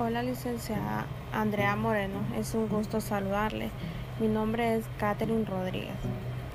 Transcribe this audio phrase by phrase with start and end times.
[0.00, 3.70] Hola licenciada Andrea Moreno, es un gusto saludarle.
[4.20, 5.96] Mi nombre es Catherine Rodríguez,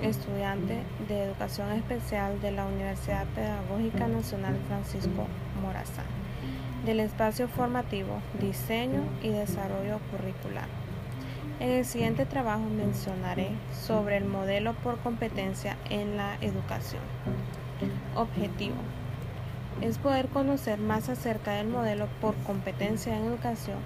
[0.01, 5.27] estudiante de Educación Especial de la Universidad Pedagógica Nacional Francisco
[5.61, 6.05] Morazán,
[6.85, 10.69] del espacio formativo Diseño y Desarrollo Curricular.
[11.59, 17.03] En el siguiente trabajo mencionaré sobre el modelo por competencia en la educación.
[18.15, 18.77] Objetivo
[19.81, 23.77] es poder conocer más acerca del modelo por competencia en educación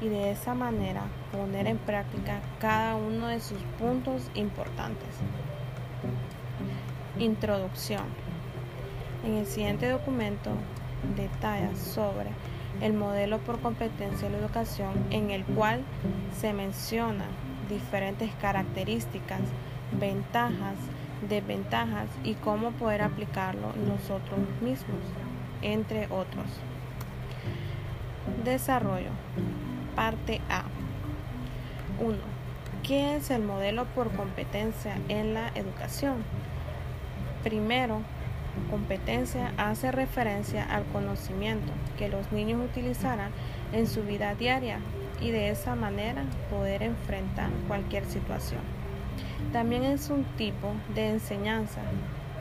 [0.00, 5.08] y de esa manera poner en práctica cada uno de sus puntos importantes.
[7.18, 8.04] Introducción.
[9.24, 10.50] En el siguiente documento
[11.16, 12.30] detalla sobre
[12.80, 15.80] el modelo por competencia en educación en el cual
[16.40, 17.28] se mencionan
[17.68, 19.40] diferentes características,
[19.98, 20.76] ventajas,
[21.28, 25.00] desventajas y cómo poder aplicarlo nosotros mismos,
[25.62, 26.46] entre otros.
[28.44, 29.10] Desarrollo.
[29.96, 30.64] Parte A.
[32.00, 32.16] 1.
[32.82, 36.22] ¿Qué es el modelo por competencia en la educación?
[37.42, 38.02] Primero,
[38.70, 43.30] competencia hace referencia al conocimiento que los niños utilizarán
[43.72, 44.78] en su vida diaria
[45.20, 48.77] y de esa manera poder enfrentar cualquier situación.
[49.52, 51.80] También es un tipo de enseñanza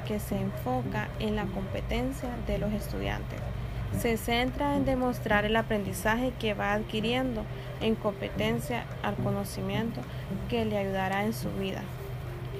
[0.08, 3.40] que se enfoca en la competencia de los estudiantes.
[3.98, 7.44] Se centra en demostrar el aprendizaje que va adquiriendo
[7.82, 10.02] en competencia al conocimiento
[10.50, 11.82] que le ayudará en su vida.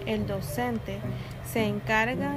[0.06, 1.00] El docente
[1.46, 2.36] se encarga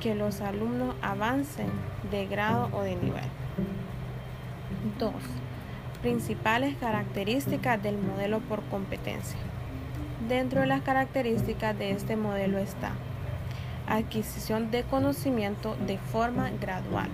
[0.00, 1.70] que los alumnos avancen
[2.10, 3.24] de grado o de nivel.
[4.98, 5.12] 2.
[6.02, 9.38] Principales características del modelo por competencia.
[10.28, 12.90] Dentro de las características de este modelo está
[13.86, 17.08] adquisición de conocimiento de forma gradual.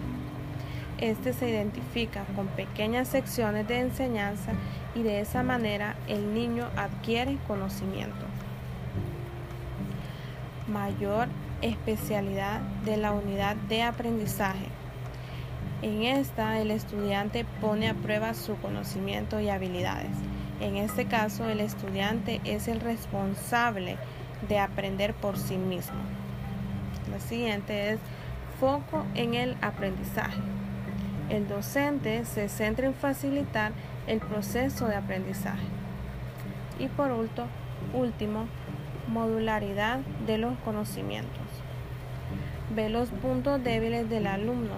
[0.96, 4.52] Este se identifica con pequeñas secciones de enseñanza
[4.94, 8.24] y de esa manera el niño adquiere conocimiento.
[10.68, 11.28] Mayor
[11.60, 14.68] especialidad de la unidad de aprendizaje.
[15.82, 20.31] En esta el estudiante pone a prueba su conocimiento y habilidades.
[20.62, 23.96] En este caso, el estudiante es el responsable
[24.48, 25.98] de aprender por sí mismo.
[27.10, 27.98] La siguiente es
[28.60, 30.38] foco en el aprendizaje.
[31.30, 33.72] El docente se centra en facilitar
[34.06, 35.66] el proceso de aprendizaje.
[36.78, 38.46] Y por último,
[39.08, 39.98] modularidad
[40.28, 41.48] de los conocimientos.
[42.72, 44.76] Ve los puntos débiles del alumno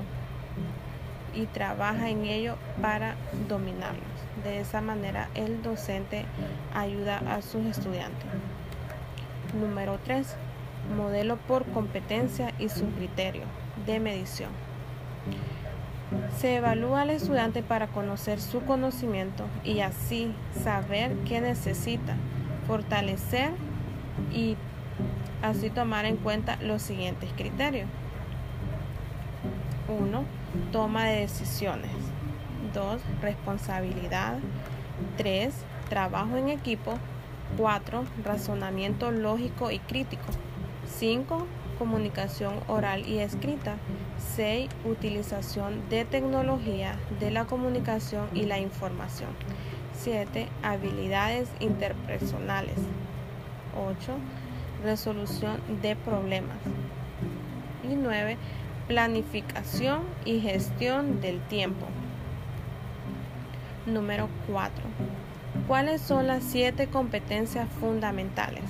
[1.35, 3.17] y trabaja en ello para
[3.51, 4.14] dominarlos.
[4.45, 6.27] De esa manera el docente
[6.75, 8.27] ayuda a sus estudiantes.
[9.59, 10.37] Número 3.
[10.97, 13.45] Modelo por competencia y su criterio
[13.87, 14.51] de medición.
[16.39, 22.15] Se evalúa al estudiante para conocer su conocimiento y así saber qué necesita,
[22.67, 23.51] fortalecer
[24.31, 24.57] y
[25.43, 27.89] así tomar en cuenta los siguientes criterios.
[29.89, 31.91] 1 Toma de decisiones.
[32.75, 33.01] 2.
[33.23, 34.39] Responsabilidad.
[35.17, 35.55] 3.
[35.89, 36.99] Trabajo en equipo.
[37.57, 38.05] 4.
[38.25, 40.25] Razonamiento lógico y crítico.
[40.99, 41.47] 5.
[41.79, 43.77] Comunicación oral y escrita.
[44.37, 44.69] 6.
[44.85, 49.31] Utilización de tecnología de la comunicación y la información.
[49.95, 50.49] 7.
[50.63, 52.77] Habilidades interpersonales.
[53.77, 54.13] 8.
[54.85, 56.59] Resolución de problemas.
[57.89, 58.37] Y 9
[58.89, 61.87] planificación y gestión del tiempo.
[63.87, 64.83] Número 4.
[65.69, 68.65] ¿Cuáles son las siete competencias fundamentales?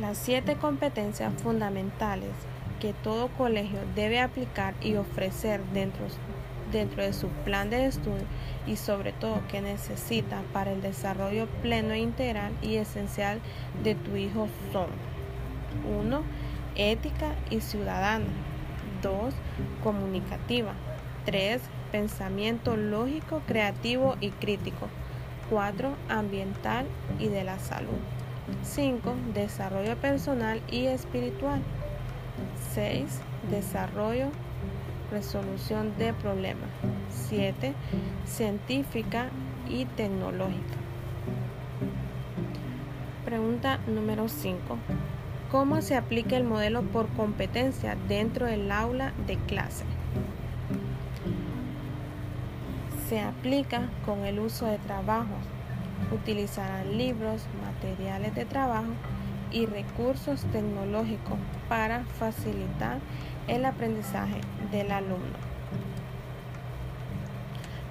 [0.00, 2.30] Las siete competencias fundamentales
[2.80, 6.06] que todo colegio debe aplicar y ofrecer dentro,
[6.72, 8.24] dentro de su plan de estudio
[8.66, 13.40] y sobre todo que necesita para el desarrollo pleno e integral y esencial
[13.82, 14.88] de tu hijo son
[15.98, 16.22] 1
[16.76, 18.24] ética y ciudadana.
[19.02, 19.34] 2.
[19.82, 20.72] Comunicativa.
[21.26, 21.60] 3.
[21.94, 24.88] Pensamiento lógico, creativo y crítico.
[25.48, 25.94] 4.
[26.08, 26.86] Ambiental
[27.20, 28.00] y de la salud.
[28.64, 29.14] 5.
[29.32, 31.62] Desarrollo personal y espiritual.
[32.72, 33.20] 6.
[33.48, 34.30] Desarrollo,
[35.12, 36.68] resolución de problemas.
[37.28, 37.74] 7.
[38.26, 39.28] Científica
[39.68, 40.74] y tecnológica.
[43.24, 44.78] Pregunta número 5
[45.52, 49.84] cómo se aplica el modelo por competencia dentro del aula de clase.
[53.08, 55.44] Se aplica con el uso de trabajos.
[56.10, 58.92] Utilizarán libros, materiales de trabajo
[59.52, 62.98] y recursos tecnológicos para facilitar
[63.46, 64.40] el aprendizaje
[64.72, 65.36] del alumno.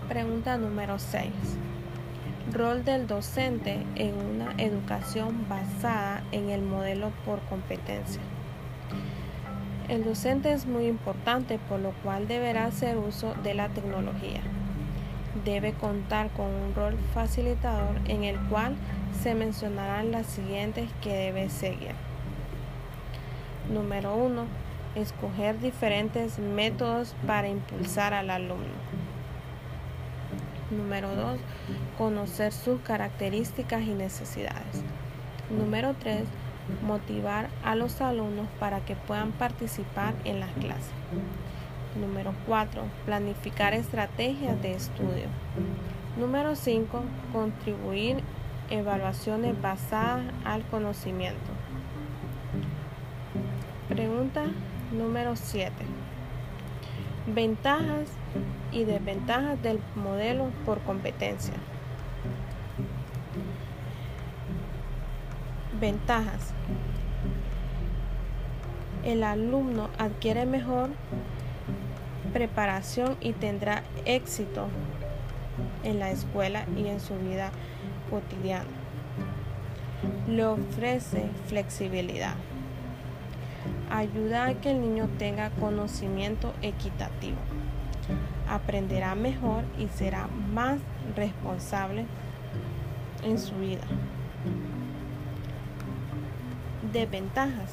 [0.08, 1.30] Pregunta número 6.
[2.52, 8.22] Rol del docente en una educación basada en el modelo por competencia.
[9.90, 14.42] El docente es muy importante por lo cual deberá hacer uso de la tecnología.
[15.46, 18.76] Debe contar con un rol facilitador en el cual
[19.22, 21.96] se mencionarán las siguientes que debe seguir.
[23.72, 24.46] Número 1.
[24.96, 28.74] Escoger diferentes métodos para impulsar al alumno.
[30.70, 31.40] Número 2.
[31.98, 34.84] Conocer sus características y necesidades.
[35.50, 36.24] Número 3
[36.86, 40.92] motivar a los alumnos para que puedan participar en las clases.
[41.96, 42.82] Número 4.
[43.06, 45.28] Planificar estrategias de estudio.
[46.18, 47.04] Número 5.
[47.32, 48.18] Contribuir
[48.72, 51.52] evaluaciones basadas al conocimiento.
[53.90, 54.46] Pregunta
[54.92, 55.72] número 7.
[57.28, 58.10] Ventajas
[58.72, 61.54] y desventajas del modelo por competencia.
[65.80, 66.54] Ventajas.
[69.04, 70.90] El alumno adquiere mejor
[72.34, 74.68] preparación y tendrá éxito
[75.84, 77.52] en la escuela y en su vida
[78.10, 78.66] cotidiana.
[80.28, 82.36] Le ofrece flexibilidad.
[83.90, 87.38] Ayuda a que el niño tenga conocimiento equitativo.
[88.50, 90.80] Aprenderá mejor y será más
[91.16, 92.06] responsable
[93.24, 93.84] en su vida
[96.94, 97.72] desventajas.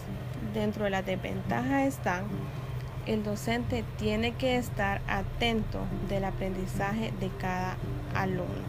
[0.55, 2.25] Dentro de las desventajas están
[3.11, 7.77] el docente tiene que estar atento del aprendizaje de cada
[8.15, 8.62] alumno.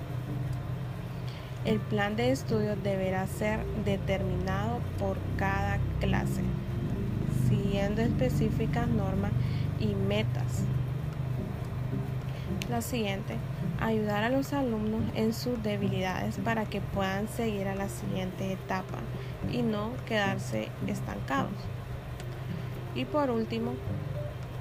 [1.63, 6.41] El plan de estudio deberá ser determinado por cada clase,
[7.47, 9.31] siguiendo específicas normas
[9.79, 10.63] y metas.
[12.67, 13.35] La siguiente,
[13.79, 18.97] ayudar a los alumnos en sus debilidades para que puedan seguir a la siguiente etapa
[19.51, 21.53] y no quedarse estancados.
[22.95, 23.73] Y por último,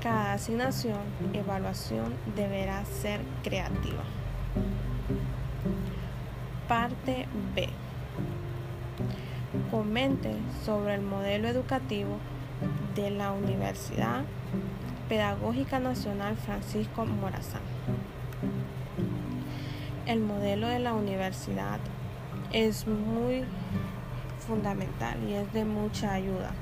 [0.01, 0.99] cada asignación,
[1.35, 4.03] evaluación deberá ser creativa.
[6.69, 7.69] Parte B.
[9.71, 10.33] Comente
[10.65, 12.19] sobre el modelo educativo
[12.95, 14.25] de la Universidad
[15.09, 17.63] Pedagógica Nacional Francisco Morazán.
[20.07, 21.79] El modelo de la universidad
[22.53, 23.45] es muy
[24.47, 26.53] fundamental y es de mucha ayuda,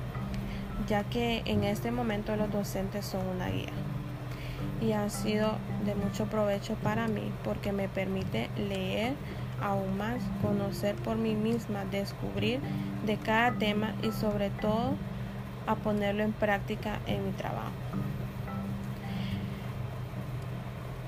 [0.86, 3.72] ya que en este momento los docentes son una guía
[4.80, 5.52] y ha sido
[5.84, 9.14] de mucho provecho para mí porque me permite leer
[9.60, 12.60] aún más, conocer por mí misma, descubrir
[13.04, 14.94] de cada tema y sobre todo
[15.66, 17.72] a ponerlo en práctica en mi trabajo.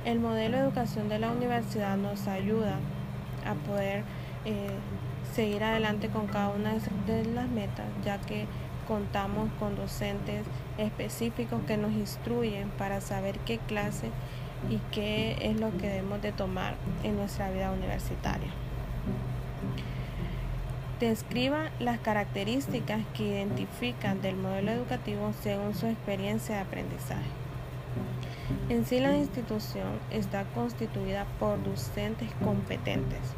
[0.04, 2.76] El modelo de educación de la universidad nos ayuda
[3.46, 4.02] a poder
[4.44, 4.70] eh,
[5.32, 6.74] seguir adelante con cada una
[7.06, 8.46] de las metas, ya que
[8.90, 10.44] contamos con docentes
[10.76, 14.10] específicos que nos instruyen para saber qué clase
[14.68, 18.50] y qué es lo que debemos de tomar en nuestra vida universitaria.
[20.98, 27.30] Describa las características que identifican del modelo educativo según su experiencia de aprendizaje.
[28.68, 33.36] En sí la institución está constituida por docentes competentes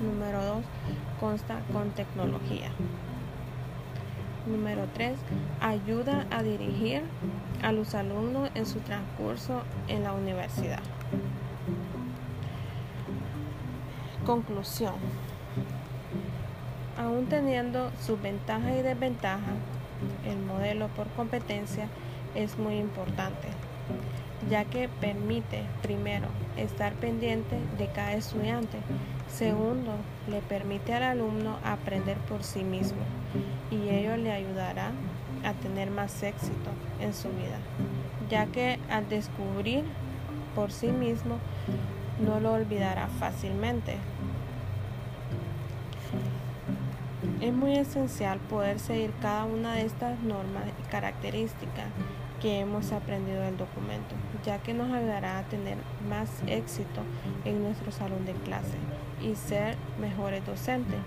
[0.00, 0.64] Número 2.
[1.18, 2.70] Consta con tecnología.
[4.46, 5.18] Número 3.
[5.60, 7.02] Ayuda a dirigir
[7.62, 10.80] a los alumnos en su transcurso en la universidad.
[14.26, 14.94] Conclusión.
[16.98, 19.54] Aún teniendo sus ventajas y desventajas,
[20.26, 21.88] el modelo por competencia
[22.34, 23.48] es muy importante
[24.50, 28.78] ya que permite, primero, estar pendiente de cada estudiante,
[29.28, 29.92] segundo,
[30.28, 33.00] le permite al alumno aprender por sí mismo
[33.74, 34.92] y ello le ayudará
[35.44, 37.58] a tener más éxito en su vida,
[38.30, 39.84] ya que al descubrir
[40.54, 41.38] por sí mismo
[42.24, 43.96] no lo olvidará fácilmente.
[47.40, 51.86] Es muy esencial poder seguir cada una de estas normas y características
[52.40, 54.14] que hemos aprendido del documento,
[54.44, 55.76] ya que nos ayudará a tener
[56.08, 57.02] más éxito
[57.44, 58.76] en nuestro salón de clase
[59.22, 60.98] y ser mejores docentes.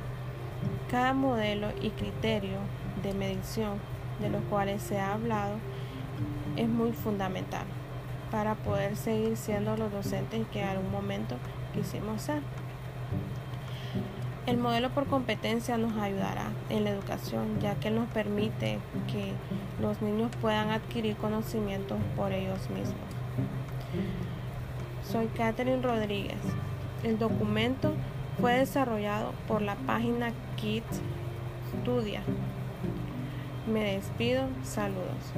[0.90, 2.60] Cada modelo y criterio
[3.04, 3.80] de medición
[4.20, 5.56] de los cuales se ha hablado
[6.56, 7.66] es muy fundamental
[8.32, 11.36] para poder seguir siendo los docentes que en algún momento
[11.74, 12.42] quisimos ser.
[14.46, 18.80] El modelo por competencia nos ayudará en la educación, ya que nos permite
[19.12, 19.34] que
[19.82, 22.96] los niños puedan adquirir conocimientos por ellos mismos.
[25.04, 26.38] Soy Catherine Rodríguez.
[27.04, 27.94] El documento
[28.40, 31.02] fue desarrollado por la página Kids
[31.82, 32.22] Studia.
[33.72, 35.34] Me despido, saludos.